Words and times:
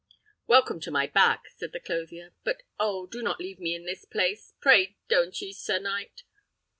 "Welcome 0.47 0.79
to 0.79 0.89
my 0.89 1.05
back," 1.05 1.43
said 1.49 1.73
the 1.73 1.79
clothier: 1.79 2.33
"but, 2.43 2.63
oh! 2.79 3.05
do 3.05 3.21
not 3.21 3.39
leave 3.39 3.59
me 3.59 3.75
in 3.75 3.85
this 3.85 4.03
place; 4.03 4.55
pray 4.59 4.97
don't 5.07 5.39
ye, 5.39 5.53
sir 5.53 5.77
knight!" 5.77 6.23